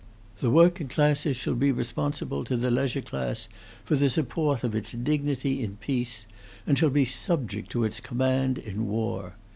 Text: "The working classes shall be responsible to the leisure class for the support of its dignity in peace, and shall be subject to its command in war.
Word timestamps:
"The 0.39 0.49
working 0.49 0.87
classes 0.87 1.37
shall 1.37 1.53
be 1.53 1.71
responsible 1.71 2.43
to 2.45 2.57
the 2.57 2.71
leisure 2.71 3.03
class 3.03 3.47
for 3.85 3.95
the 3.95 4.09
support 4.09 4.63
of 4.63 4.73
its 4.73 4.93
dignity 4.93 5.61
in 5.63 5.75
peace, 5.77 6.25
and 6.65 6.75
shall 6.75 6.89
be 6.89 7.05
subject 7.05 7.69
to 7.73 7.83
its 7.83 7.99
command 7.99 8.57
in 8.57 8.87
war. 8.87 9.35